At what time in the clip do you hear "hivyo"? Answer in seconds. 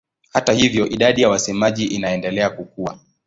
0.53-0.89